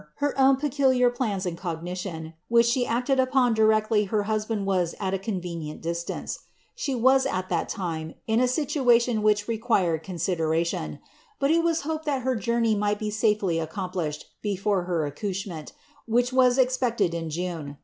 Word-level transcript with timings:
her 0.15 0.33
own 0.35 0.55
peculiar 0.55 1.11
plans 1.11 1.45
in 1.45 1.55
cogitation, 1.55 2.33
which 2.47 2.65
she 2.65 2.87
acted 2.87 3.19
upon 3.19 3.53
directly 3.53 4.05
ha 4.05 4.23
husband 4.23 4.65
was 4.65 4.95
at 4.99 5.13
a 5.13 5.19
convenient 5.19 5.79
distance. 5.79 6.39
She 6.73 6.95
was, 6.95 7.27
at 7.27 7.49
that 7.49 7.69
time, 7.69 8.15
in 8.25 8.39
a 8.39 8.45
situa 8.45 8.99
tion 8.99 9.21
which 9.21 9.47
required 9.47 10.01
consideration; 10.01 10.97
bul 11.39 11.51
il 11.51 11.61
was 11.61 11.83
lioped 11.83 12.05
that 12.05 12.23
her 12.23 12.35
jounifv 12.35 12.79
nii^ht 12.79 12.97
be 12.97 13.11
safely 13.11 13.59
accomplished 13.59 14.25
before 14.41 14.85
her 14.85 15.05
accouchement, 15.05 15.71
which 16.07 16.33
was 16.33 16.57
ei 16.57 16.65
pected 16.65 17.13
in 17.13 17.29
June. 17.29 17.77